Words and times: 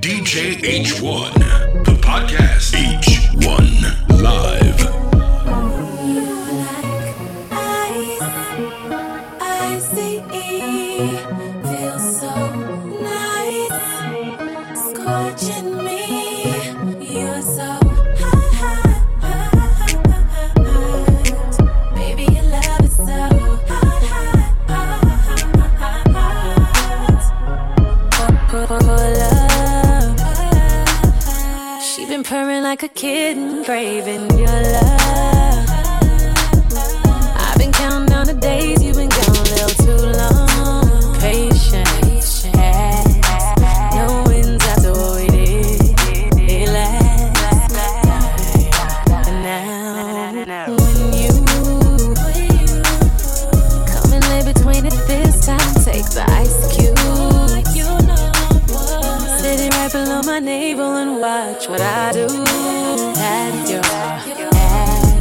DJ 0.00 0.54
H1, 0.62 1.34
the 1.84 1.90
podcast. 1.94 2.72
H1 2.72 4.22
Live. 4.22 5.07
Like 32.68 32.82
a 32.82 32.88
kitten, 32.88 33.64
craving 33.64 34.28
your 34.38 34.46
love. 34.46 35.70
I've 37.42 37.56
been 37.56 37.72
counting 37.72 38.08
down 38.08 38.26
the 38.26 38.34
days 38.34 38.82
my 60.40 60.44
navel 60.44 60.94
and 60.96 61.20
watch 61.20 61.68
what 61.68 61.80
I 61.80 62.12
do. 62.12 62.26
At 63.18 63.68
your 63.68 63.80
ass. 63.84 65.18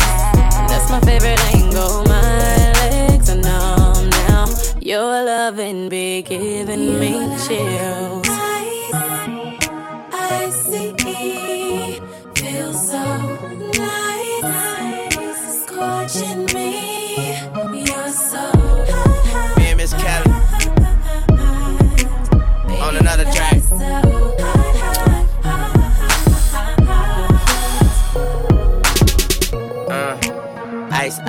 That's 0.69 0.91
my 0.91 0.99
favorite 0.99 1.39
angle. 1.55 2.03
My 2.03 2.71
legs 2.73 3.29
are 3.31 3.35
numb 3.35 4.09
now. 4.09 4.45
Your 4.79 5.25
loving 5.25 5.89
be 5.89 6.21
giving 6.21 6.99
me 6.99 7.35
chills. 7.47 8.26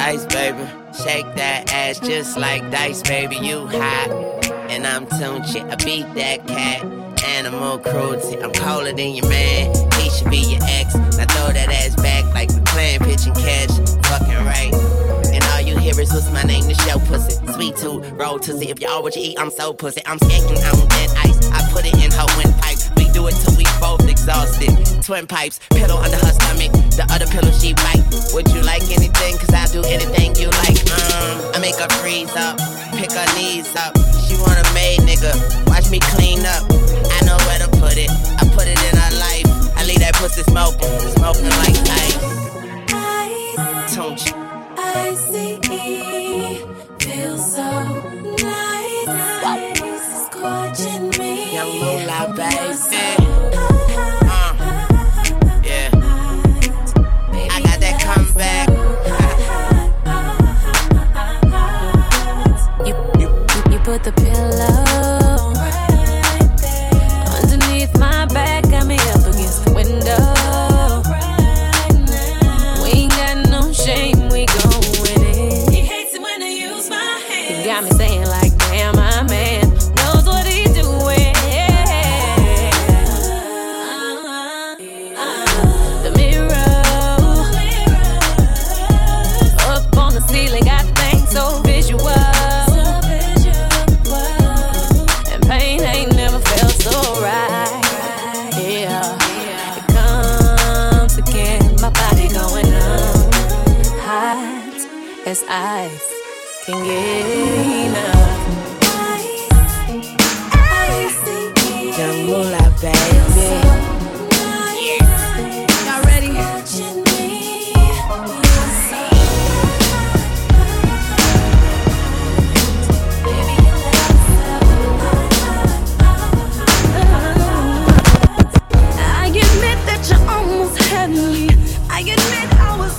Ice, 0.09 0.25
ice, 0.25 0.35
baby. 0.35 0.65
Shake 1.05 1.35
that 1.37 1.73
ass 1.73 2.01
just 2.01 2.39
like 2.39 2.63
dice, 2.71 3.03
baby. 3.03 3.37
You 3.37 3.67
hot. 3.67 4.09
And 4.71 4.87
I'm 4.87 5.07
tuned 5.07 5.47
shit. 5.47 5.65
I 5.65 5.77
beat 5.77 6.07
that 6.15 6.47
cat. 6.47 6.83
Animal 7.25 7.79
cruelty. 7.79 8.41
I'm 8.41 8.53
colder 8.53 8.93
than 8.93 9.15
your 9.15 9.29
man. 9.29 9.75
He 10.01 10.11
should 10.11 10.31
be 10.31 10.39
your 10.39 10.61
ex. 10.63 10.95
Now 10.95 11.27
throw 11.27 11.53
that 11.53 11.69
ass 11.69 11.95
back 11.97 12.25
like 12.33 12.49
we 12.51 12.61
playing 12.61 13.01
pitch 13.01 13.27
and 13.27 13.37
catch. 13.37 13.71
Fucking 14.09 14.45
right. 14.45 14.73
And 15.35 15.45
all 15.53 15.61
you 15.61 15.77
hear 15.77 15.99
is 16.01 16.11
what's 16.13 16.31
my 16.33 16.43
name, 16.43 16.65
the 16.65 16.75
show 16.75 16.99
pussy. 17.01 17.37
Sweet 17.53 17.77
tooth, 17.77 18.11
roll 18.13 18.39
to 18.39 18.57
see 18.57 18.71
if 18.71 18.81
y'all 18.81 19.03
what 19.03 19.15
you 19.15 19.23
eat, 19.23 19.39
I'm 19.39 19.51
so 19.51 19.75
pussy. 19.75 20.01
I'm 20.07 20.19
skating 20.19 20.57
on 20.65 20.89
that 20.89 21.11
ice. 21.25 21.51
I 21.53 21.71
put 21.71 21.85
it 21.85 21.95
in 21.95 22.11
her 22.13 22.27
windpipe. 22.39 22.79
We 22.97 23.11
do 23.13 23.27
it 23.27 23.35
till 23.45 23.57
we 23.57 23.65
both 23.81 24.09
exhausted. 24.09 24.71
Twin 25.03 25.27
pipes, 25.27 25.61
pillow 25.71 25.99
under 25.99 26.17
her 26.17 26.33
stomach. 26.33 26.78
The 26.99 27.07
other 27.15 27.31
pillow 27.31 27.53
she 27.53 27.75
bite. 27.75 28.03
Would 28.35 28.51
you 28.51 28.61
like 28.63 28.83
anything? 28.91 29.39
Cause 29.39 29.55
I'll 29.55 29.71
do 29.71 29.87
anything 29.87 30.35
you 30.35 30.51
like. 30.67 30.83
Um, 30.91 31.55
I 31.55 31.63
make 31.63 31.79
her 31.79 31.87
freeze 32.03 32.35
up, 32.35 32.59
pick 32.99 33.13
her 33.15 33.29
knees 33.39 33.71
up. 33.79 33.95
She 34.27 34.35
want 34.43 34.59
a 34.59 34.67
maid 34.75 35.07
nigga. 35.07 35.31
Watch 35.71 35.95
me 35.95 36.01
clean 36.01 36.43
up. 36.43 36.67
I 36.67 37.23
know 37.23 37.39
where 37.47 37.63
to 37.63 37.71
put 37.79 37.95
it. 37.95 38.11
I 38.11 38.43
put 38.51 38.67
it 38.67 38.75
in 38.83 38.99
her 38.99 39.15
life. 39.15 39.47
I 39.79 39.87
leave 39.87 40.01
that 40.01 40.19
pussy 40.19 40.43
smoking, 40.43 40.91
smoking 41.15 41.55
like 41.63 41.79
ice. 41.87 42.19
Don't 43.95 44.19
you? 44.19 44.35
I 44.77 45.15
see, 45.15 45.63
feel 46.99 47.39
so 47.39 47.63
nice, 48.43 50.27
scorching 50.27 51.11
me. 51.11 51.55
Young 51.55 51.79
moolah, 51.79 52.35
baby. 52.35 53.18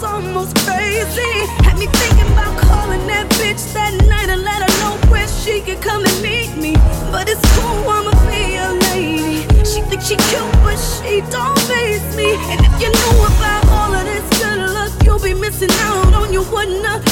Was 0.02 0.12
almost 0.12 0.56
crazy. 0.60 1.34
Had 1.64 1.78
me 1.78 1.88
thinking 1.88 2.32
about 2.34 2.58
calling 2.58 3.06
that 3.08 3.28
bitch 3.32 3.74
that 3.74 3.94
night 4.08 4.30
and 4.30 4.44
let 4.44 4.62
her 4.64 4.74
know 4.80 4.96
where 5.12 5.28
she 5.28 5.62
could 5.62 5.82
come 5.82 6.06
and 6.06 6.22
meet 6.22 6.56
me. 6.56 6.74
But 7.12 7.30
it's 7.30 7.44
cool, 7.58 7.90
I'ma 7.90 8.12
be 8.28 8.56
a 8.56 8.72
lady. 8.92 9.42
She 9.66 9.82
thinks 9.82 10.08
she 10.08 10.16
cute, 10.16 10.52
but 10.64 10.78
she 10.78 11.22
don't 11.32 11.60
face 11.68 12.16
me. 12.16 12.36
And 12.52 12.60
if 12.64 12.74
you 12.82 12.90
knew 12.90 13.18
about 13.28 13.64
all 13.70 13.94
of 13.94 14.06
this 14.06 14.26
good 14.40 14.60
luck, 14.72 14.92
you'll 15.04 15.20
be 15.20 15.34
missing 15.34 15.72
out 15.88 16.14
on 16.14 16.32
you 16.32 16.44
wouldn't 16.44 16.86
have 16.86 17.09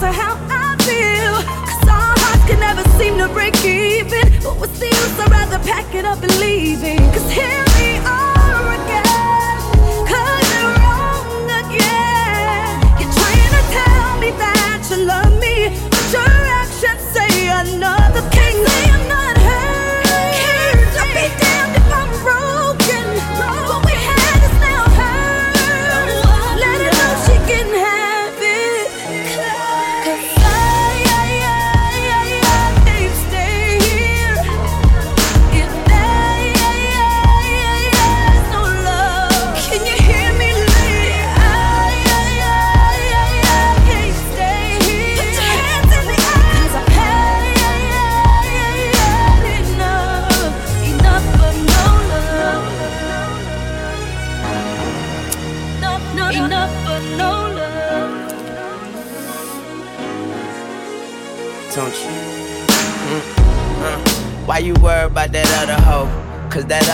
get 0.00 0.08
a 0.08 0.08
dose 0.08 0.08
of 0.08 0.14
how 0.14 0.36
I 0.50 0.76
feel. 0.84 1.34
Cause 1.66 1.88
our 1.88 2.14
hearts 2.18 2.44
can 2.46 2.60
never 2.60 2.82
seem 2.98 3.18
to 3.18 3.28
break 3.28 3.56
even. 3.64 4.42
But 4.42 4.58
we're 4.58 4.66
the 4.66 4.86
use? 4.86 5.20
I'd 5.20 5.30
rather 5.30 5.58
pack 5.64 5.94
it 5.94 6.04
up 6.04 6.22
and 6.22 6.40
leave 6.40 6.82
it. 6.82 6.98
Cause 7.14 7.30
here 7.30 7.69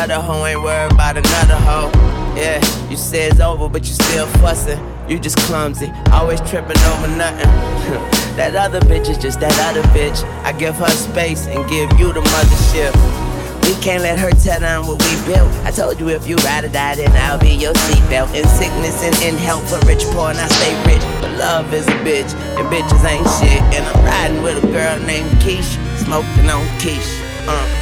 Cause 0.07 0.15
that 0.15 0.21
other 0.21 0.33
hoe 0.33 0.47
ain't 0.47 0.63
worried 0.63 0.93
about 0.93 1.17
another 1.17 1.57
hoe. 1.67 1.91
Yeah, 2.37 2.63
you 2.89 2.97
say 2.97 3.27
it's 3.27 3.41
over, 3.41 3.69
but 3.69 3.83
you 3.89 3.95
still 3.95 4.27
fussing. 4.39 4.79
You 5.09 5.19
just 5.19 5.37
clumsy, 5.39 5.91
always 6.13 6.41
tripping 6.43 6.79
over 6.95 7.09
nothing. 7.09 7.51
that 8.39 8.55
other 8.55 8.79
bitch 8.83 9.11
is 9.11 9.19
just 9.19 9.41
that 9.41 9.51
other 9.67 9.83
bitch. 9.91 10.23
I 10.45 10.53
give 10.53 10.77
her 10.77 10.91
space 10.91 11.49
and 11.49 11.69
give 11.69 11.91
you 11.99 12.13
the 12.13 12.21
mothership. 12.21 12.95
We 13.67 13.75
can't 13.83 14.05
let 14.05 14.17
her 14.21 14.31
tear 14.31 14.61
down 14.61 14.87
what 14.87 15.03
we 15.03 15.11
built. 15.27 15.51
I 15.67 15.73
told 15.73 15.99
you 15.99 16.09
if 16.11 16.29
you 16.29 16.37
ride 16.37 16.65
or 16.65 16.69
die, 16.69 16.95
then 16.95 17.11
I'll 17.27 17.41
be 17.41 17.51
your 17.51 17.75
seatbelt. 17.75 18.33
In 18.33 18.47
sickness 18.47 19.03
and 19.03 19.17
in 19.27 19.35
health, 19.35 19.67
for 19.69 19.85
rich, 19.89 20.05
poor, 20.15 20.31
and 20.31 20.39
I 20.39 20.47
stay 20.47 20.75
rich. 20.87 21.03
But 21.21 21.35
love 21.37 21.75
is 21.75 21.89
a 21.89 21.99
bitch, 22.07 22.31
and 22.55 22.69
bitches 22.71 23.03
ain't 23.03 23.27
shit. 23.43 23.61
And 23.75 23.85
I'm 23.85 24.05
riding 24.05 24.43
with 24.45 24.63
a 24.63 24.67
girl 24.69 25.01
named 25.01 25.31
Keyshia, 25.43 25.83
smoking 25.99 26.49
on 26.49 26.65
Keisha. 26.79 27.49
Uh. 27.49 27.76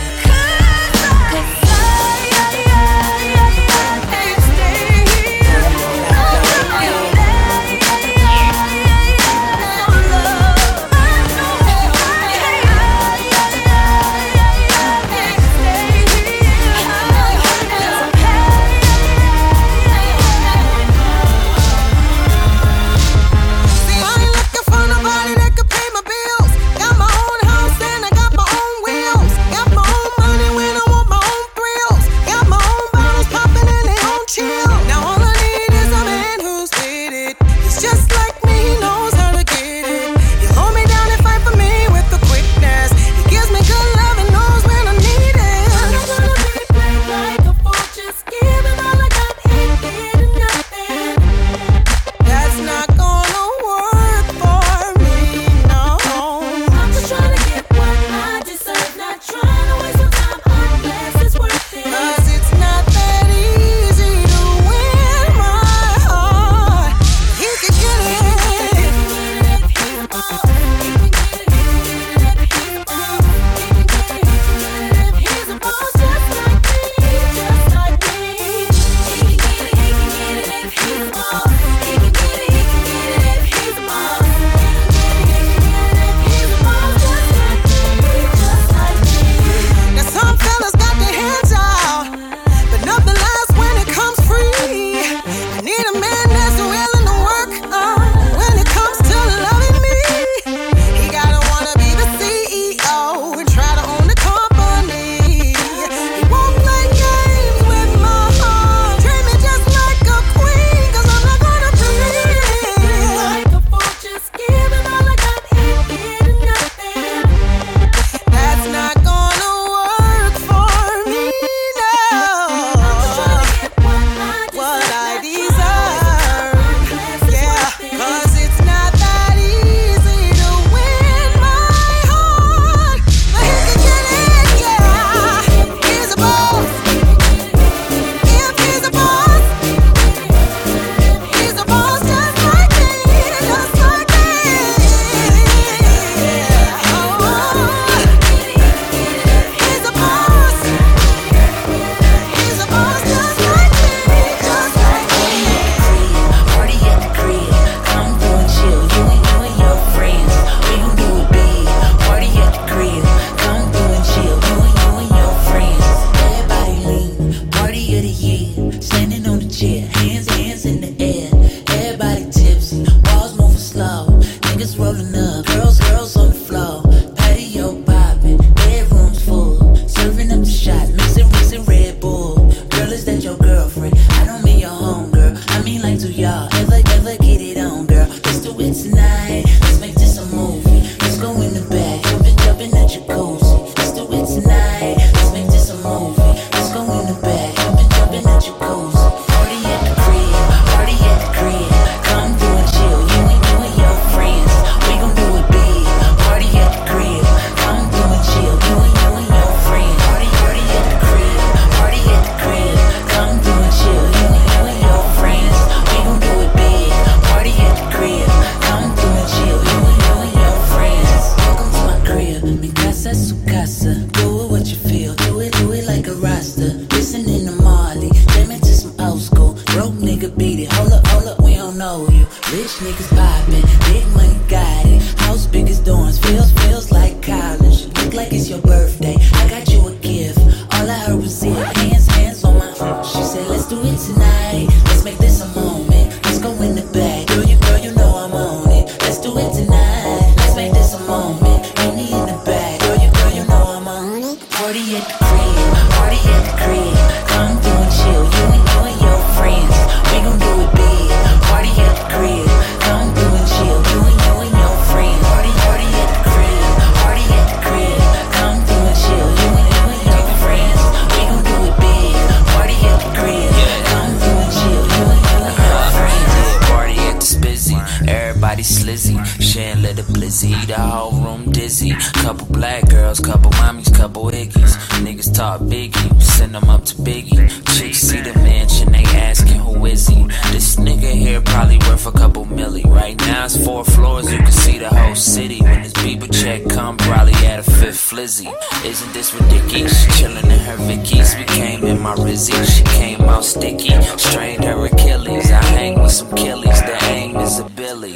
probably 297.04 297.34
had 297.34 297.60
a 297.60 297.62
fifth 297.62 298.10
flizzy. 298.10 298.48
Isn't 298.84 299.12
this 299.12 299.34
ridiculous? 299.34 300.06
Chillin' 300.06 300.44
in 300.44 300.58
her 300.58 300.76
Vickies. 300.88 301.38
We 301.38 301.44
came 301.44 301.84
in 301.84 302.00
my 302.00 302.14
Rizzy. 302.14 302.54
She 302.64 302.82
came 302.98 303.20
out 303.22 303.44
sticky. 303.44 304.00
Strained 304.16 304.64
her 304.64 304.86
Achilles. 304.86 305.50
I 305.50 305.62
hang 305.76 306.00
with 306.00 306.12
some 306.12 306.30
killies. 306.30 306.80
The 306.86 306.96
aim 307.10 307.36
is 307.36 307.58
a 307.58 307.64
Billy. 307.64 308.14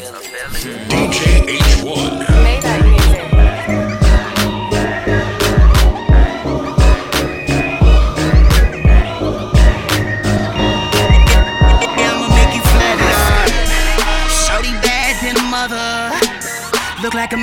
DJ 0.89 1.59
H1. 1.59 2.88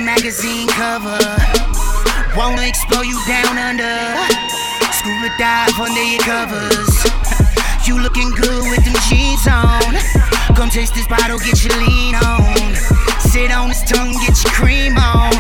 magazine 0.04 0.68
cover. 0.68 1.20
Wanna 2.36 2.64
explore 2.68 3.06
you 3.06 3.16
down 3.28 3.58
under. 3.58 3.96
Scuba 4.92 5.30
dive 5.38 5.80
under 5.80 6.04
your 6.04 6.20
covers. 6.26 6.92
You 7.88 8.02
looking 8.02 8.32
good 8.32 8.64
with 8.72 8.84
them 8.84 8.98
jeans 9.08 9.48
on. 9.48 9.96
Come 10.56 10.70
taste 10.70 10.96
this 10.96 11.08
bottle, 11.08 11.40
get 11.40 11.64
your 11.64 11.78
lean 11.78 12.16
on. 12.16 12.76
Sit 13.20 13.52
on 13.52 13.70
this 13.70 13.84
tongue, 13.84 14.14
get 14.26 14.36
your 14.44 14.54
cream 14.54 14.98
on. 14.98 15.34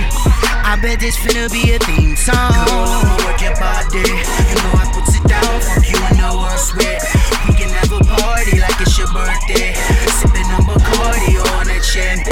I 0.65 0.77
bet 0.81 0.99
this 0.99 1.17
finna 1.17 1.51
be 1.51 1.73
a 1.73 1.79
theme 1.79 2.15
song. 2.15 2.35
Girl, 2.35 2.89
I'ma 2.89 3.15
work 3.25 3.41
your 3.41 3.55
body. 3.55 4.01
You 4.01 4.57
know 4.61 4.73
I 4.81 4.85
put 4.93 5.07
it 5.09 5.25
down 5.29 5.61
for 5.61 5.79
you. 5.85 5.93
you 5.93 6.17
know 6.17 6.35
I 6.41 6.55
sweat. 6.57 7.01
We 7.47 7.53
can 7.53 7.69
have 7.69 7.91
a 7.93 8.01
party 8.03 8.59
like 8.59 8.79
it's 8.81 8.97
your 8.97 9.07
birthday. 9.13 9.73
Sipping 10.19 10.49
on 10.51 10.65
Bacardi 10.65 11.37
on 11.55 11.69
a 11.69 11.79
chin. 11.81 12.24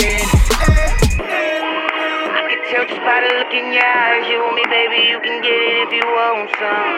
Look 3.44 3.52
in 3.52 3.74
your 3.74 3.84
eyes. 3.84 4.26
You 4.30 4.40
and 4.40 4.56
me, 4.56 4.64
baby, 4.72 5.04
you 5.12 5.20
can 5.20 5.44
get 5.44 5.52
it 5.52 5.84
if 5.84 5.92
you 5.92 6.00
want 6.00 6.48
some. 6.56 6.96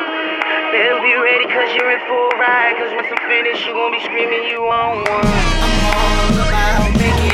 Better 0.69 1.01
be 1.01 1.17
ready, 1.17 1.49
cause 1.49 1.73
you're 1.73 1.89
in 1.89 1.97
for 2.05 2.29
a 2.29 2.37
ride. 2.37 2.77
Cause 2.77 2.93
once 2.93 3.07
I'm 3.09 3.17
finished, 3.27 3.65
you 3.65 3.73
gon' 3.73 3.91
be 3.91 3.99
screaming, 4.05 4.43
you 4.45 4.61
want 4.61 5.09
one. 5.09 5.25
I'm 5.25 6.37
all 6.37 6.45
about 6.45 6.93
making 7.01 7.24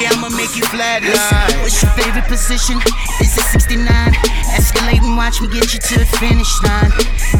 Okay, 0.00 0.16
I'ma 0.16 0.30
make 0.30 0.56
you 0.56 0.64
flatline. 0.72 1.60
What's 1.60 1.82
your 1.82 1.92
favorite 1.92 2.24
position? 2.24 2.80
Is 3.20 3.36
it 3.36 3.44
69? 3.52 3.84
Escalate 4.56 5.04
and 5.04 5.14
watch 5.14 5.42
me 5.42 5.48
get 5.48 5.74
you 5.74 5.78
to 5.78 5.98
the 5.98 6.06
finish 6.16 6.48
line. 6.64 6.88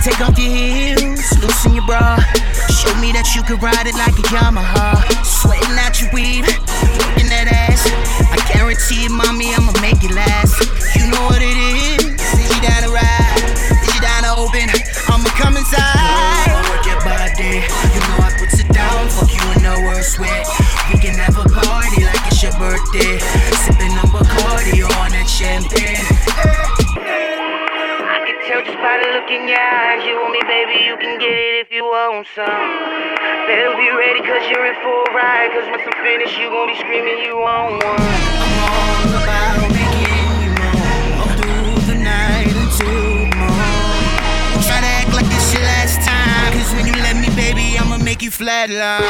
Take 0.05 0.21
off 0.21 0.37
your 0.37 0.53
heels, 0.53 1.25
loosen 1.41 1.73
your 1.73 1.87
bra. 1.87 2.21
Show 2.69 2.93
me 3.01 3.17
that 3.17 3.33
you 3.35 3.41
can 3.45 3.57
ride 3.65 3.89
it 3.89 3.97
like 3.97 4.13
a 4.13 4.25
Yamaha. 4.29 5.01
Sweating 5.25 5.73
out 5.81 5.97
your 6.03 6.13
weave, 6.13 6.45
looking 7.01 7.33
that 7.33 7.49
ass. 7.49 7.81
I 8.29 8.37
guarantee 8.53 9.05
you, 9.05 9.09
mommy, 9.09 9.55
I'ma 9.57 9.73
make 9.81 10.05
it 10.05 10.13
last. 10.13 10.61
You 11.01 11.09
know 11.09 11.23
what 11.33 11.41
it 11.41 11.57
is. 11.57 11.70
Baby, 30.71 30.85
you 30.85 30.97
can 30.99 31.19
get 31.19 31.35
it 31.35 31.67
if 31.67 31.73
you 31.73 31.83
want 31.83 32.29
some. 32.33 32.47
Better 32.47 33.75
be 33.75 33.91
ready, 33.91 34.21
cause 34.23 34.47
you're 34.49 34.67
in 34.67 34.75
for 34.79 35.03
a 35.03 35.13
ride. 35.13 35.51
Cause 35.51 35.67
once 35.67 35.83
I'm 35.83 35.99
finished, 35.99 36.39
you 36.39 36.47
gon' 36.47 36.69
be 36.69 36.77
screaming 36.79 37.19
you 37.19 37.39
want 37.39 37.83
one. 37.83 37.99
I'm 37.99 38.55
all 38.71 39.11
about 39.19 39.67
making 39.67 40.39
you 40.39 40.55
moan. 40.55 41.27
All 41.27 41.35
through 41.43 41.75
the 41.91 41.99
night 41.99 42.55
until 42.55 43.27
morning. 43.35 44.63
Try 44.63 44.79
to 44.79 44.91
act 45.03 45.11
like 45.13 45.27
this 45.27 45.53
your 45.55 45.65
last 45.67 46.07
time. 46.07 46.53
Cause 46.55 46.71
when 46.75 46.87
you 46.87 46.95
let 47.03 47.17
me, 47.17 47.35
baby, 47.35 47.77
I'ma 47.77 47.99
make 47.99 48.23
you 48.23 48.31
flatline. 48.31 49.03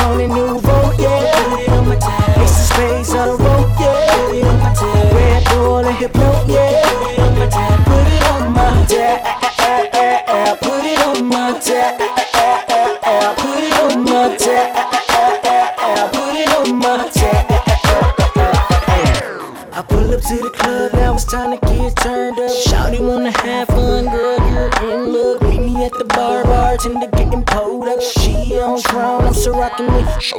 on 0.00 0.20
and 0.20 0.32
new 0.32 0.47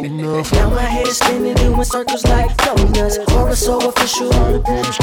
enough. 0.10 0.52
Now 0.54 0.70
my 0.70 0.82
head 0.82 1.08
is 1.08 1.18
spinning, 1.18 1.56
doing 1.56 1.84
circles 1.84 2.26
like 2.26 2.56
donuts. 2.58 3.18
Horror 3.32 3.56
so 3.56 3.78
official 3.90 4.34
on 4.34 4.54
the 4.54 4.60
bench. 4.60 4.98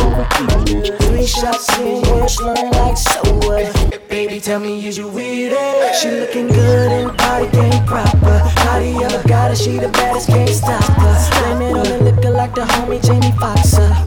Three 1.03 1.27
shots 1.27 1.79
in, 1.79 2.03
words 2.11 2.41
learn 2.41 2.71
like 2.73 2.97
so 2.97 3.23
what? 3.47 4.01
Baby, 4.09 4.41
tell 4.41 4.61
me, 4.61 4.87
is 4.87 4.99
you 4.99 5.09
with 5.09 5.53
it? 5.53 5.95
She 5.97 6.11
looking 6.11 6.49
good 6.49 6.93
and 6.93 7.17
body 7.17 7.47
ain't 7.59 7.87
proper. 7.87 8.39
Body 8.65 8.95
ever 9.05 9.23
got 9.23 9.29
goddess, 9.29 9.65
she 9.65 9.79
the 9.79 9.89
baddest, 9.89 10.29
can't 10.29 10.51
stop 10.51 10.83
her. 10.83 11.17
Blame 11.41 11.63
it 11.63 11.77
on 11.77 11.85
the 11.85 12.11
liquor 12.11 12.31
like 12.31 12.55
the 12.55 12.63
homie 12.63 13.03
Jamie 13.03 13.33
Foxer. 13.39 13.91
Uh 14.03 14.06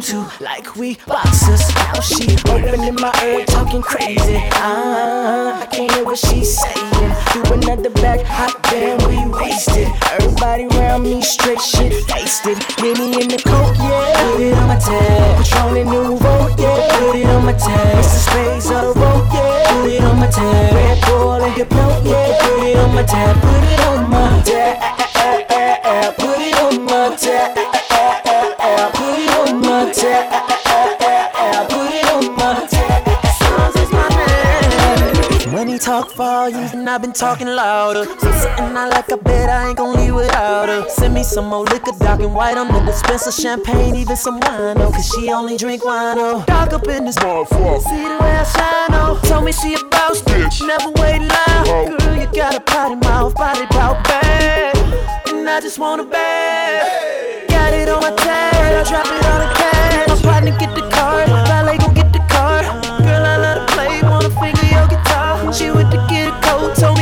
to 0.00 0.30
like 0.40 0.76
we 0.76 0.96
boxers. 1.06 1.60
Now 1.74 2.00
she 2.00 2.36
opening 2.48 2.94
my 2.94 3.12
ear, 3.24 3.44
talking 3.44 3.82
crazy. 3.82 4.40
Ah, 4.52 5.60
I 5.62 5.66
can't 5.66 5.90
hear 5.92 6.04
what 6.04 6.18
she's 6.18 6.56
saying. 6.56 7.12
Do 7.32 7.52
another 7.52 7.90
back 7.90 8.24
hot, 8.24 8.62
damn, 8.64 8.98
we 9.08 9.18
wasted. 9.38 9.88
Everybody 10.12 10.66
around 10.66 11.02
me 11.02 11.20
straight 11.22 11.60
shit 11.60 12.06
tasted. 12.08 12.58
Mini 12.80 13.20
in 13.20 13.28
the 13.28 13.42
coke, 13.44 13.76
yeah. 13.76 14.32
Put 14.32 14.40
it 14.40 14.54
on 14.54 14.68
my 14.68 14.78
tab. 14.78 15.36
Patron 15.36 15.76
and 15.76 15.90
Nuvo, 15.90 16.58
yeah. 16.58 16.98
Put 16.98 17.16
it 17.16 17.26
on 17.26 17.44
my 17.44 17.52
tab. 17.52 17.98
It's 17.98 18.12
the 18.12 18.20
space 18.30 18.70
of 18.70 18.94
the 18.94 19.00
road, 19.00 19.28
yeah. 19.32 19.82
Put 19.82 19.90
it 19.90 20.02
on 20.02 20.18
my 20.18 20.30
tab. 20.30 20.74
Red 20.74 21.04
Bull 21.06 21.32
and 21.32 21.54
hypnosis. 21.54 21.89
Been 37.10 37.18
talking 37.18 37.46
louder. 37.46 38.04
So 38.04 38.32
sitting 38.32 38.76
out 38.76 38.90
like 38.90 39.10
a 39.10 39.16
bed, 39.16 39.48
I 39.48 39.68
ain't 39.68 39.76
gon' 39.76 39.96
leave 39.96 40.14
without 40.14 40.68
her. 40.68 40.88
Send 40.88 41.14
me 41.14 41.22
some 41.22 41.46
more 41.46 41.64
liquor, 41.64 41.92
dark 41.98 42.20
and 42.20 42.34
white 42.34 42.56
I'm 42.56 42.68
the 42.68 42.80
dispenser, 42.80 43.32
champagne, 43.32 43.96
even 43.96 44.16
some 44.16 44.38
wine, 44.40 44.78
oh, 44.78 44.90
cause 44.92 45.08
she 45.08 45.30
only 45.30 45.56
drink 45.56 45.84
wine, 45.84 46.18
oh. 46.18 46.44
Dark 46.46 46.72
up 46.72 46.86
in 46.86 47.04
this 47.04 47.16
motherfucker. 47.16 47.80
See 47.80 48.02
the 48.02 48.18
way 48.20 48.36
I 48.36 48.44
shine, 48.44 48.94
oh. 48.94 49.20
Told 49.24 49.44
me 49.44 49.52
she 49.52 49.74
a 49.74 49.84
boss 49.90 50.22
bitch, 50.22 50.66
never 50.66 50.90
wait 51.02 51.20
loud. 51.20 51.98
Girl, 51.98 52.16
you 52.16 52.26
got 52.32 52.54
a 52.54 52.60
potty 52.60 52.96
mouth, 52.96 53.34
body 53.34 53.66
bout 53.70 54.02
bad. 54.04 54.76
And 55.28 55.48
I 55.48 55.60
just 55.60 55.78
want 55.78 56.00
a 56.00 56.04
bag. 56.04 57.48
Got 57.48 57.74
it 57.74 57.88
on 57.88 58.00
my 58.02 58.14
tag, 58.14 58.86
I 58.86 58.88
drop 58.88 59.06
it 59.06 59.26
on 59.26 59.40
the 59.40 59.54
cash. 59.54 60.08
My 60.08 60.30
partner 60.30 60.56
get 60.58 60.74
the 60.74 60.88
card, 60.90 61.28
valet 61.28 61.78
gon' 61.78 61.94
get 61.94 62.12
the 62.12 62.22
card. 62.30 62.64
Girl, 63.02 63.24
I 63.24 63.36
love 63.36 63.66
to 63.66 63.74
play, 63.74 64.02
wanna 64.02 64.30
finger 64.30 64.66
your 64.66 64.86
guitar. 64.86 65.52
She 65.52 65.70
went 65.70 65.90
to 65.90 65.98
get 66.08 66.28
a 66.28 66.40
coat, 66.42 66.76
told 66.76 66.99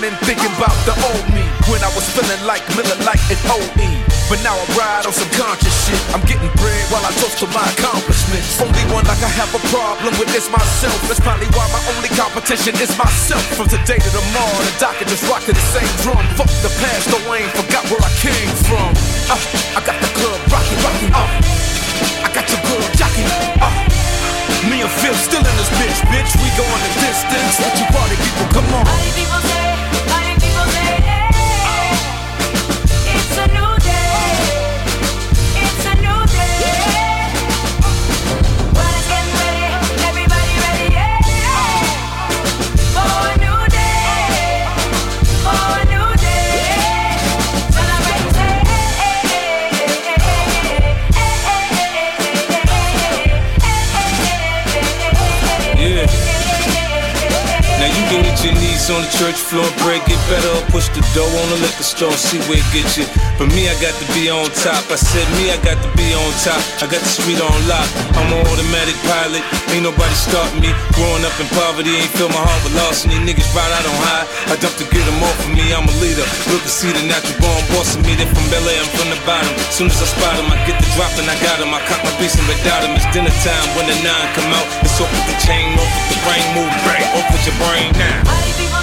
morning 0.00 0.16
thinking 0.24 0.48
about 0.56 0.72
the 0.88 0.96
old 1.12 1.26
me 1.36 1.44
when 1.68 1.76
I 1.84 1.90
was 1.92 2.08
feeling 2.16 2.40
like 2.48 2.64
Miller 2.72 2.96
Lite 3.04 3.20
and 3.28 3.42
OE. 3.52 3.88
But 4.32 4.40
now 4.40 4.56
I 4.56 4.64
ride 4.72 5.04
on 5.04 5.12
some 5.12 5.28
conscious 5.36 5.76
shit. 5.84 6.00
I'm 6.16 6.24
getting 6.24 6.48
bread 6.56 6.84
while 6.88 7.04
I 7.04 7.12
toast 7.20 7.36
to 7.44 7.46
my 7.52 7.60
accomplishments. 7.76 8.56
Only 8.64 8.80
one 8.88 9.04
like 9.04 9.20
I 9.20 9.28
have 9.28 9.52
a 9.52 9.60
problem 9.68 10.16
with 10.16 10.32
is 10.32 10.48
myself. 10.48 10.96
That's 11.04 11.20
probably 11.20 11.52
why 11.52 11.68
my 11.74 11.82
only 11.92 12.08
competition 12.16 12.80
is 12.80 12.96
myself. 12.96 13.44
From 13.60 13.68
today 13.68 14.00
to 14.00 14.08
tomorrow, 14.08 14.60
the 14.64 14.72
doctor 14.80 15.04
just 15.04 15.26
rock 15.28 15.44
to 15.44 15.52
the 15.52 15.66
same 15.74 15.92
drum. 16.00 16.22
Fuck 16.38 16.48
the 16.64 16.72
past, 16.80 17.12
though 17.12 17.20
I 17.28 17.44
ain't 17.44 17.52
forgot 17.52 17.84
where 17.92 18.00
I 18.00 18.12
came 18.24 18.52
from. 18.64 18.88
Uh, 19.28 19.36
I 19.76 19.80
got 19.84 20.00
the 20.00 20.08
club 20.16 20.40
rocking, 20.48 20.80
rocking. 20.80 21.12
Uh, 21.12 22.24
I 22.24 22.28
got 22.32 22.48
your 22.48 22.62
girl 22.64 22.86
jocking. 22.96 23.28
Uh, 23.60 23.68
me 24.64 24.80
and 24.80 24.92
Phil 25.04 25.16
still 25.20 25.44
in 25.44 25.54
this 25.60 25.70
bitch, 25.76 26.00
bitch. 26.08 26.32
We 26.40 26.48
going 26.56 26.80
the 26.88 26.92
distance. 27.04 27.60
Let 27.60 27.74
you 27.76 27.86
party 27.92 28.16
people, 28.16 28.48
come 28.56 28.68
on. 28.80 29.59
On 58.90 59.02
the 59.06 59.12
church 59.14 59.38
floor, 59.38 59.66
pray, 59.82 60.02
get 60.10 60.18
better, 60.26 60.50
push 60.74 60.90
the 60.90 61.02
dough 61.14 61.26
on 61.26 61.46
the 61.54 61.58
liquor 61.62 61.86
store, 61.86 62.14
see 62.14 62.42
where 62.50 62.58
it 62.58 62.68
gets 62.74 62.98
you. 62.98 63.06
But 63.38 63.48
me, 63.54 63.70
I 63.70 63.74
got 63.78 63.94
to 63.94 64.06
be 64.12 64.26
on 64.28 64.50
top. 64.62 64.82
I 64.90 64.98
said 64.98 65.26
me, 65.38 65.50
I 65.50 65.58
got 65.62 65.78
to 65.78 65.90
be 65.94 66.10
on 66.12 66.30
top. 66.42 66.58
I 66.82 66.90
got 66.90 66.98
the 66.98 67.10
street 67.10 67.38
on 67.38 67.54
lock. 67.70 67.86
I'm 68.18 68.28
an 68.34 68.42
automatic 68.46 68.98
pilot, 69.06 69.42
ain't 69.70 69.86
nobody 69.86 70.16
starting 70.18 70.58
me. 70.58 70.70
Growing 70.98 71.22
up 71.22 71.34
in 71.38 71.46
poverty, 71.54 71.92
ain't 71.94 72.12
fill 72.18 72.30
my 72.34 72.42
heart 72.42 72.60
with 72.66 72.74
loss. 72.78 73.06
And 73.06 73.14
these 73.14 73.24
niggas 73.30 73.50
ride 73.54 73.70
out 73.70 73.86
on 73.86 73.98
high. 74.10 74.26
I 74.50 74.54
dump 74.58 74.74
to 74.82 74.86
get 74.90 75.04
them 75.06 75.20
off 75.22 75.38
of 75.38 75.50
me, 75.54 75.70
I'm 75.70 75.86
a 75.86 75.94
leader. 76.02 76.26
Look 76.50 76.62
to 76.66 76.72
see 76.72 76.90
the 76.90 77.02
natural 77.06 77.38
born 77.38 77.62
boss 77.70 77.94
of 77.94 78.02
me. 78.02 78.18
They 78.18 78.26
from 78.26 78.46
Bel 78.50 78.64
I'm 78.64 78.88
from 78.96 79.08
the 79.12 79.20
bottom. 79.22 79.52
Soon 79.70 79.88
as 79.88 79.98
I 80.02 80.08
spot 80.08 80.34
them, 80.34 80.50
I 80.50 80.58
get 80.66 80.76
the 80.82 80.88
drop 80.98 81.14
and 81.20 81.28
I 81.30 81.36
got 81.44 81.62
them. 81.62 81.70
I 81.70 81.80
cock 81.86 82.02
my 82.02 82.12
piece 82.18 82.34
and 82.34 82.46
without 82.50 82.82
them. 82.82 82.96
It's 82.98 83.06
dinner 83.14 83.34
time 83.46 83.68
when 83.78 83.86
the 83.86 83.96
nine 84.02 84.28
come 84.34 84.50
out. 84.50 84.66
It's 84.82 84.98
off 84.98 85.10
with 85.10 85.26
the 85.30 85.36
chain, 85.46 85.78
off 85.78 85.84
with 85.84 86.08
the 86.10 86.18
brain, 86.26 86.44
move 86.58 86.72
bang, 86.82 87.06
off 87.14 87.28
with 87.30 87.44
your 87.44 87.56
brain 87.62 87.92
now. 87.94 88.79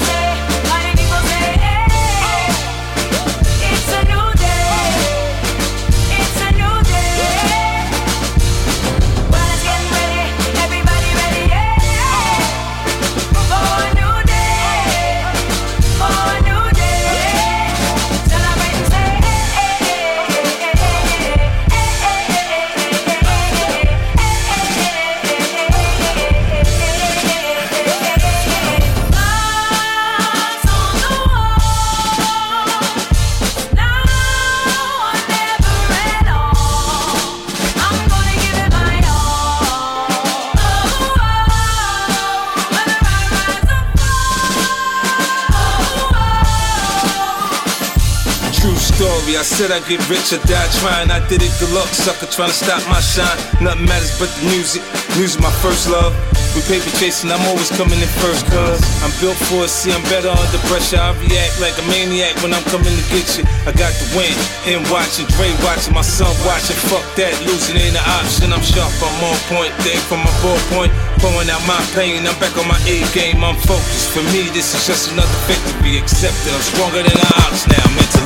Said 49.58 49.74
I'd 49.74 49.82
get 49.90 49.98
rich 50.06 50.30
or 50.38 50.42
die 50.46 50.70
trying. 50.86 51.10
I 51.10 51.18
did 51.26 51.42
it, 51.42 51.50
good 51.58 51.74
luck, 51.74 51.90
sucker, 51.90 52.30
trying 52.30 52.54
to 52.54 52.58
stop 52.62 52.78
my 52.94 53.02
shine. 53.02 53.34
Nothing 53.58 53.90
matters 53.90 54.14
but 54.22 54.30
the 54.38 54.54
music. 54.54 54.86
Music, 55.18 55.42
my 55.42 55.50
first 55.66 55.90
love. 55.90 56.14
With 56.54 56.70
paper 56.70 56.86
chasing, 57.02 57.34
I'm 57.34 57.42
always 57.50 57.74
coming 57.74 57.98
in 57.98 58.12
first, 58.22 58.46
cuz 58.54 58.78
I'm 59.02 59.10
built 59.18 59.34
for 59.50 59.66
it. 59.66 59.74
See, 59.74 59.90
I'm 59.90 60.06
better 60.14 60.30
under 60.30 60.62
pressure. 60.70 61.02
I 61.02 61.10
react 61.18 61.58
like 61.58 61.74
a 61.82 61.86
maniac 61.90 62.38
when 62.46 62.54
I'm 62.54 62.62
coming 62.70 62.94
to 62.94 63.06
get 63.10 63.26
you. 63.34 63.50
I 63.66 63.74
got 63.74 63.90
the 63.98 64.06
win. 64.14 64.30
Him 64.62 64.86
watching, 64.94 65.26
Dre 65.34 65.50
watching, 65.66 65.98
my 65.98 66.06
son 66.06 66.30
watching. 66.46 66.78
Fuck 66.94 67.02
that, 67.18 67.34
losing 67.50 67.82
ain't 67.82 67.98
an 67.98 68.06
option. 68.22 68.54
I'm 68.54 68.62
sharp, 68.62 68.94
I'm 69.02 69.26
on 69.26 69.38
point. 69.50 69.74
Day 69.82 69.98
from 70.06 70.22
my 70.22 70.34
ballpoint. 70.46 70.94
Pouring 71.18 71.50
out 71.50 71.66
my 71.66 71.82
pain, 71.98 72.30
I'm 72.30 72.38
back 72.38 72.54
on 72.62 72.70
my 72.70 72.78
A 72.86 73.02
game. 73.10 73.42
I'm 73.42 73.58
focused. 73.66 74.14
For 74.14 74.22
me, 74.30 74.54
this 74.54 74.78
is 74.78 74.86
just 74.86 75.10
another 75.18 75.40
victory. 75.50 75.98
Accepted, 75.98 76.54
I'm 76.54 76.62
stronger 76.62 77.02
than 77.02 77.18
the 77.18 77.30
ox 77.42 77.66
now 77.66 77.86
mentally. 77.98 78.17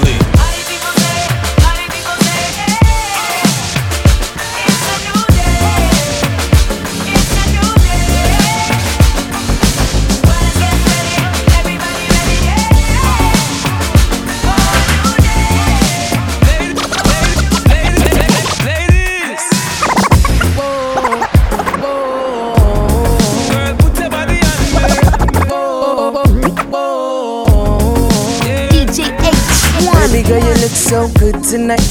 Good 31.31 31.43
tonight, 31.43 31.87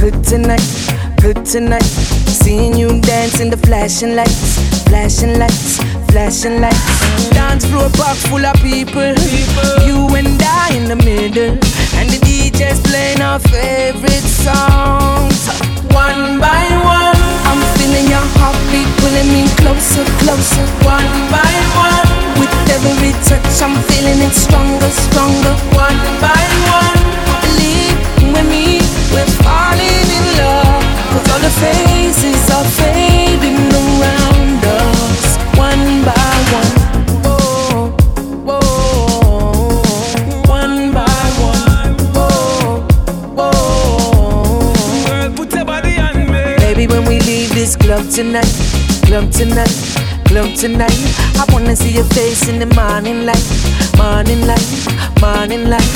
good 0.00 0.24
tonight, 0.24 0.64
good 1.20 1.44
tonight. 1.44 1.82
Seeing 2.40 2.74
you 2.76 3.00
dance 3.00 3.40
in 3.40 3.50
the 3.50 3.56
flashing 3.56 4.14
lights, 4.14 4.82
flashing 4.84 5.38
lights, 5.38 5.76
flashing 6.10 6.60
lights. 6.60 7.30
Dance 7.30 7.66
floor 7.66 7.90
box 8.00 8.26
full 8.26 8.44
of 8.44 8.56
people, 8.56 9.12
you 9.84 10.08
and 10.16 10.40
I 10.40 10.72
in 10.72 10.84
the 10.88 10.96
middle, 10.96 11.58
and 11.98 12.08
the 12.08 12.18
DJ's 12.24 12.80
playing 12.80 13.20
our 13.20 13.38
favorite 13.38 14.24
songs. 14.24 15.48
One 15.92 16.40
by 16.40 16.64
one, 16.80 17.20
I'm 17.44 17.60
feeling 17.76 18.08
your 18.08 18.26
heartbeat 18.40 18.88
pulling 19.00 19.28
me 19.28 19.44
closer, 19.60 20.04
closer. 20.24 20.64
One 20.88 21.12
by 21.28 21.52
one, 21.76 22.08
with 22.40 22.54
every 22.72 23.12
touch, 23.28 23.60
I'm 23.60 23.76
feeling 23.84 24.20
it 24.24 24.32
stronger, 24.32 24.57
tonight, 48.18 48.50
club 49.06 49.30
tonight, 49.30 49.70
club 50.26 50.50
tonight, 50.56 50.98
I 51.38 51.46
wanna 51.52 51.76
see 51.76 51.94
your 51.94 52.08
face 52.18 52.48
in 52.48 52.58
the 52.58 52.66
morning 52.74 53.24
light, 53.24 53.46
morning 53.94 54.42
light, 54.44 54.66
morning 55.22 55.70
light. 55.70 55.86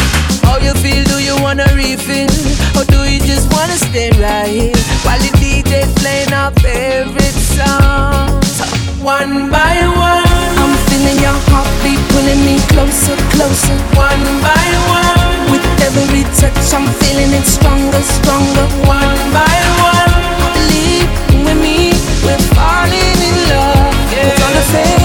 How 0.46 0.56
you 0.62 0.70
feel? 0.78 1.02
Do 1.02 1.18
you 1.18 1.34
wanna 1.42 1.66
refill? 1.74 2.30
Or 2.78 2.86
do 2.86 3.10
you 3.10 3.18
just 3.26 3.50
wanna 3.50 3.74
stay 3.74 4.14
right 4.22 4.46
here 4.46 4.78
while 5.02 5.18
the 5.18 5.34
DJ 5.42 5.82
playing 5.98 6.32
our 6.32 6.52
favorite 6.62 7.38
songs? 7.58 8.54
One 9.02 9.50
by 9.50 9.82
one, 9.90 10.54
I'm 10.62 10.74
feeling 10.86 11.18
your 11.26 11.38
heartbeat 11.50 11.98
pulling 12.14 12.38
me 12.46 12.62
closer, 12.70 13.18
closer. 13.34 13.74
One 13.98 14.24
by 14.46 14.66
one, 14.94 15.50
with 15.50 15.66
every 15.82 16.22
touch, 16.38 16.70
I'm 16.70 16.86
feeling 17.02 17.34
it 17.34 17.46
stronger, 17.50 18.02
stronger. 18.14 18.66
One 18.86 19.18
by 19.34 19.58
one, 19.90 20.14
falling 22.54 23.18
in 23.28 23.36
love. 23.50 23.94
Yeah. 24.12 24.32
It's 24.32 24.42
on 24.42 24.52
the 24.54 24.62
same. 24.62 25.01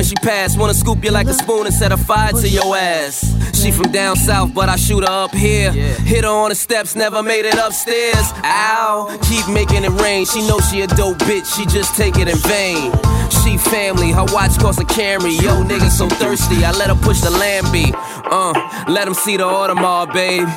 When 0.00 0.06
she 0.06 0.14
pass. 0.14 0.56
Wanna 0.56 0.72
scoop 0.72 1.04
you 1.04 1.10
like 1.10 1.26
a 1.26 1.34
spoon 1.34 1.66
and 1.66 1.74
set 1.74 1.92
a 1.92 1.96
fire 1.98 2.32
to 2.32 2.48
your 2.48 2.74
ass. 2.74 3.20
She 3.52 3.70
from 3.70 3.92
down 3.92 4.16
south, 4.16 4.54
but 4.54 4.70
I 4.70 4.76
shoot 4.76 5.06
her 5.06 5.24
up 5.24 5.32
here. 5.32 5.72
Hit 5.72 6.24
her 6.24 6.30
on 6.30 6.48
the 6.48 6.54
steps, 6.54 6.96
never 6.96 7.22
made 7.22 7.44
it 7.44 7.58
upstairs. 7.58 8.32
Ow, 8.42 9.18
keep 9.28 9.46
making 9.52 9.84
it 9.84 9.92
rain. 10.00 10.24
She 10.24 10.40
knows 10.48 10.66
she 10.70 10.80
a 10.80 10.86
dope 10.86 11.18
bitch, 11.18 11.54
she 11.54 11.66
just 11.66 11.96
take 11.96 12.16
it 12.16 12.28
in 12.28 12.38
vain. 12.48 12.92
She 13.44 13.58
family, 13.58 14.10
her 14.12 14.24
watch 14.32 14.58
cost 14.58 14.80
a 14.80 14.84
Camry. 14.84 15.36
Yo, 15.42 15.62
nigga 15.64 15.90
so 15.90 16.08
thirsty, 16.08 16.64
I 16.64 16.72
let 16.72 16.88
her 16.88 16.96
push 16.96 17.20
the 17.20 17.30
Lambie. 17.30 17.92
Uh, 18.24 18.54
let 18.88 19.06
him 19.06 19.14
see 19.14 19.36
the 19.36 19.44
Audemars, 19.44 20.14
babe. 20.14 20.48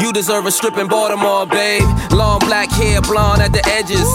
You 0.00 0.10
deserve 0.14 0.46
a 0.46 0.50
strip 0.50 0.78
in 0.78 0.88
Baltimore, 0.88 1.46
babe. 1.46 1.84
Long 2.12 2.38
black 2.40 2.70
hair, 2.70 3.02
blonde 3.02 3.42
at 3.42 3.52
the 3.52 3.64
edges. 3.68 4.08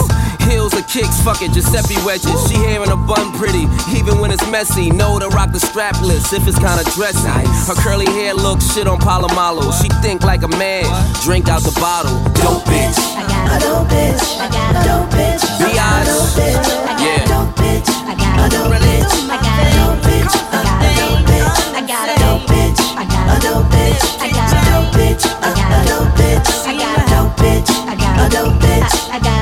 Heels 0.50 0.74
or 0.74 0.84
kicks, 0.84 1.20
fuck 1.22 1.42
it, 1.42 1.52
Giuseppe 1.54 1.96
wedges. 2.06 2.36
She 2.50 2.56
hair 2.56 2.84
in 2.84 2.90
a 2.90 2.96
bun 2.98 3.32
pretty, 3.38 3.68
even 3.96 4.20
when 4.20 4.32
it's 4.32 4.46
messy. 4.50 4.90
Know 4.92 5.20
to 5.20 5.28
rock 5.30 5.52
the 5.52 5.60
strapless 5.60 6.34
if 6.34 6.48
it's 6.48 6.58
kinda 6.60 6.84
dressy. 6.96 7.28
Her 7.68 7.76
curly 7.76 8.06
hair 8.18 8.34
looks 8.34 8.66
shit 8.74 8.88
on 8.88 9.00
Polamalu. 9.00 9.72
She 9.82 9.90
think 10.02 10.24
like 10.24 10.44
a 10.44 10.48
man, 10.58 10.86
drink 11.24 11.50
out 11.50 11.62
the 11.64 11.72
bottle. 11.80 12.12
Dope 12.42 12.64
bitch. 12.66 12.98
I 13.16 13.24
got 13.28 13.56
a 13.56 13.60
dope 13.60 13.88
bitch. 13.88 14.24
I 14.40 14.48
got 14.50 14.76
a 14.76 14.84
dope 14.88 15.10
bitch. 15.12 15.44
I 15.62 15.74
got 15.74 16.02
a 16.02 16.06
dope 16.12 16.36
bitch. 16.36 16.66
I 16.86 16.94
got 16.94 17.06
Yeah. 17.06 17.24
a 17.24 17.28
dope 17.28 17.56
bitch. 17.56 17.90
I 18.08 18.16
got 18.16 18.40
a 18.40 18.50
dope 18.50 18.72
bitch. 18.84 19.12
I 19.30 19.38
got 19.38 19.60
a 19.62 19.72
dope 19.78 20.02
bitch. 20.06 20.34
I 20.52 20.62
got 20.62 20.80
a 20.82 20.96
dope 20.98 21.28
bitch. 21.30 21.76
I 21.76 21.82
got 21.82 22.10
a 22.10 22.16
dope 22.20 22.46
bitch. 22.50 22.72
I 22.72 23.06
got 23.06 23.30
a 23.30 23.40
dope 23.40 23.70
bitch. 23.72 24.04
I 24.20 24.34
got 24.34 24.50
a 24.50 24.60
dope 24.60 24.62
bitch. 24.62 24.62
I 24.62 24.68
got 24.68 24.68
a 24.68 24.70
dope 24.70 24.92
bitch. 24.92 25.26
I 25.42 25.54
got 25.54 25.72
a 25.72 25.90
dope 25.90 26.18
bitch. 26.18 26.50
I 26.68 26.76
got 26.78 26.98
a 26.98 27.10
dope 27.10 27.38
bitch. 27.38 27.70
I 27.88 27.96
got 27.96 28.20
a 28.20 28.30
dope 28.30 28.60
bitch. 28.62 29.41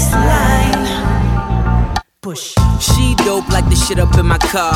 Next 0.00 0.12
line. 0.12 1.94
Push. 2.22 2.54
She 2.80 3.14
dope 3.16 3.46
like 3.50 3.68
the 3.68 3.76
shit 3.76 3.98
up 3.98 4.16
in 4.16 4.24
my 4.24 4.38
car. 4.38 4.72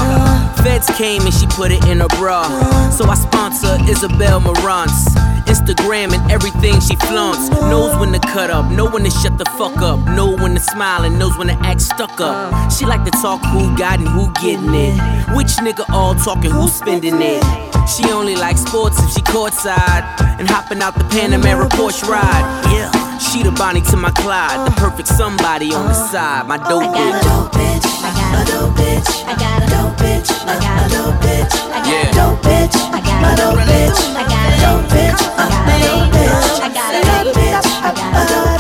Feds 0.62 0.86
came 0.98 1.22
and 1.22 1.32
she 1.32 1.46
put 1.46 1.70
it 1.70 1.82
in 1.86 2.00
her 2.00 2.08
bra. 2.18 2.44
So 2.90 3.06
I 3.06 3.14
sponsor 3.14 3.78
Isabel 3.88 4.40
Marant's. 4.40 5.14
Instagram 5.48 6.12
and 6.12 6.30
everything 6.30 6.78
she 6.80 6.96
flaunts. 6.96 7.48
Knows 7.72 7.96
when 7.98 8.12
to 8.12 8.18
cut 8.18 8.50
up, 8.50 8.70
know 8.70 8.86
when 8.86 9.04
to 9.04 9.10
shut 9.10 9.38
the 9.38 9.46
fuck 9.56 9.78
up. 9.78 9.98
Know 10.14 10.36
when 10.36 10.54
to 10.56 10.60
smile 10.60 11.04
and 11.04 11.18
knows 11.18 11.38
when 11.38 11.48
to 11.48 11.56
act 11.64 11.80
stuck 11.80 12.20
up. 12.20 12.70
She 12.70 12.84
like 12.84 13.04
to 13.04 13.10
talk 13.22 13.40
who 13.46 13.74
got 13.78 14.00
and 14.00 14.08
who 14.08 14.30
getting 14.44 14.74
it. 14.74 14.92
Which 15.34 15.52
nigga 15.64 15.88
all 15.88 16.14
talking, 16.16 16.50
who 16.50 16.68
spending 16.68 17.22
it. 17.22 17.42
She 17.88 18.04
only 18.12 18.36
likes 18.36 18.60
sports 18.60 19.00
if 19.02 19.10
she 19.12 19.22
courtside 19.22 20.04
and 20.38 20.48
hopping 20.50 20.82
out 20.82 20.94
the 20.94 21.04
Panamera 21.04 21.68
Porsche 21.70 22.06
ride. 22.08 22.44
Yeah, 22.72 22.90
she 23.20 23.42
the 23.42 23.50
Bonnie 23.50 23.80
to 23.82 23.96
my 23.96 24.10
Clyde, 24.10 24.66
the 24.66 24.72
perfect 24.76 25.08
somebody 25.08 25.72
on 25.74 25.86
the 25.86 25.94
side. 25.94 26.46
My 26.46 26.56
dope 26.56 26.82
bitch. 26.82 26.94
I 26.94 28.10
got 28.12 28.40
a 28.40 28.50
dope 28.50 28.76
bitch. 28.76 29.24
I 29.24 29.34
got 29.38 29.62
a 29.62 29.66
dope 29.70 29.96
bitch. 29.98 30.30
I 30.46 30.54
got 30.60 30.82
a 30.82 30.90
dope 30.90 31.18
bitch. 31.22 31.50
I 31.70 31.78
got 31.78 32.06
a 32.06 32.14
dope 32.14 32.42
bitch. 32.42 32.74
I 32.74 33.02
got 33.02 33.32
a 33.32 33.36
dope 33.36 33.62
bitch. 33.62 34.14
I 34.14 34.22
got 34.24 34.44
a 34.44 34.60
dope 34.62 34.90
bitch. 34.90 35.20
I 35.36 35.48
got 35.48 35.66
a 35.66 35.82
dope 35.84 36.12
bitch. 36.12 36.60
I 36.60 36.68
got 36.72 36.94
a 36.94 37.00
dope 37.04 37.34
bitch. 37.34 37.82
I 37.82 37.94
got 37.94 38.14
a 38.14 38.34
dope 38.34 38.48
bitch. 38.48 38.53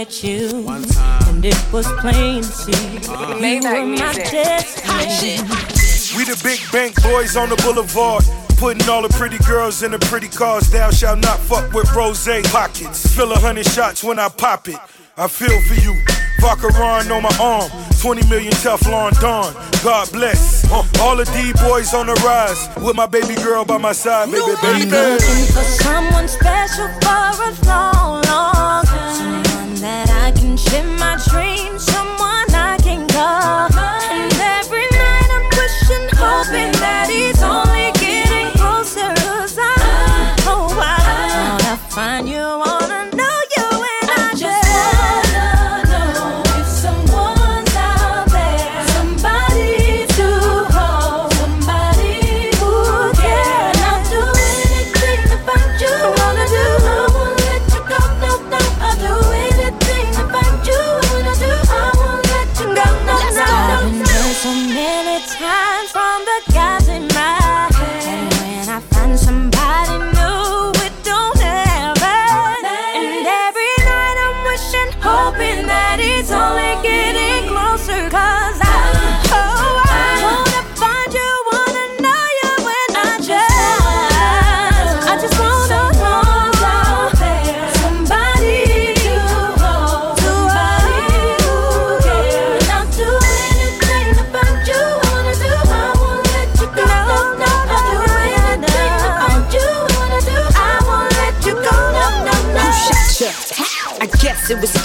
At 0.00 0.24
you, 0.24 0.66
and 0.66 1.44
it 1.44 1.60
was 1.70 1.86
plain 2.00 2.40
to 2.40 2.48
see 2.48 2.72
you 2.72 3.60
were 3.60 3.84
my 3.84 4.12
destiny. 4.14 5.36
We 6.16 6.24
the 6.24 6.40
big 6.42 6.58
bank 6.72 7.02
boys 7.02 7.36
on 7.36 7.50
the 7.50 7.56
boulevard. 7.56 8.24
Putting 8.56 8.88
all 8.88 9.02
the 9.02 9.10
pretty 9.10 9.36
girls 9.44 9.82
in 9.82 9.90
the 9.90 9.98
pretty 9.98 10.28
cars. 10.28 10.70
Thou 10.70 10.90
shall 10.90 11.16
not 11.16 11.38
fuck 11.38 11.70
with 11.74 11.94
rose 11.94 12.26
pockets. 12.44 13.14
Fill 13.14 13.30
a 13.32 13.38
hundred 13.38 13.66
shots 13.66 14.02
when 14.02 14.18
I 14.18 14.30
pop 14.30 14.68
it. 14.68 14.78
I 15.18 15.28
feel 15.28 15.60
for 15.68 15.74
you. 15.74 15.94
Vacheron 16.40 17.10
on 17.14 17.22
my 17.22 17.36
arm. 17.38 17.70
20 18.00 18.26
million 18.30 18.52
Teflon 18.52 19.12
Don. 19.20 19.52
God 19.84 20.10
bless. 20.12 20.64
Uh, 20.72 20.82
all 21.02 21.16
the 21.16 21.26
D 21.26 21.52
boys 21.62 21.92
on 21.92 22.06
the 22.06 22.14
rise. 22.24 22.70
With 22.82 22.96
my 22.96 23.04
baby 23.06 23.34
girl 23.34 23.66
by 23.66 23.76
my 23.76 23.92
side, 23.92 24.30
baby, 24.32 24.40
I'm 24.62 24.78
baby. 24.78 24.90
looking 24.90 25.44
for 25.52 25.66
someone 25.84 26.26
special 26.26 26.88
for 27.04 27.44
a 27.44 27.66
long, 27.68 28.22
long 28.22 28.69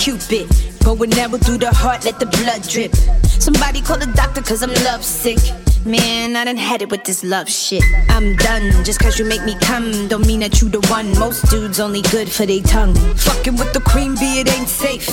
Cupid. 0.06 0.48
but 0.84 1.00
we 1.00 1.08
never 1.08 1.40
do 1.40 1.58
the 1.58 1.74
heart, 1.74 2.06
let 2.06 2.20
the 2.20 2.28
blood 2.28 2.62
drip. 2.70 2.94
Somebody 3.26 3.82
call 3.82 3.98
the 3.98 4.06
doctor, 4.14 4.44
cause 4.44 4.62
I'm 4.62 4.70
lovesick. 4.86 5.40
Man, 5.84 6.36
I 6.36 6.46
done 6.46 6.58
had 6.58 6.84
it 6.84 6.92
with 6.92 7.06
this 7.06 7.24
love 7.24 7.50
shit. 7.50 7.84
I'm 8.10 8.36
done, 8.36 8.84
just 8.84 9.00
cause 9.00 9.18
you 9.18 9.26
make 9.26 9.44
me 9.46 9.58
come. 9.62 10.08
Don't 10.08 10.28
mean 10.28 10.42
that 10.42 10.62
you 10.62 10.70
the 10.70 10.80
one. 10.92 11.18
Most 11.18 11.50
dudes 11.50 11.80
only 11.80 12.04
good 12.04 12.30
for 12.30 12.46
they 12.46 12.62
tongue. 12.62 12.94
Fucking 13.16 13.56
with 13.56 13.74
the 13.74 13.80
queen 13.82 14.14
bee, 14.14 14.42
it 14.42 14.56
ain't 14.56 14.70
safe. 14.70 15.08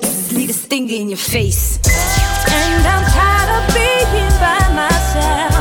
Just 0.00 0.32
leave 0.32 0.48
a 0.48 0.54
stinger 0.54 0.94
in 0.94 1.10
your 1.10 1.18
face. 1.18 1.76
And 2.48 2.86
I'm 2.86 3.04
tired 3.12 3.50
of 3.60 3.74
being 3.74 4.30
by 4.40 4.72
myself. 4.72 5.59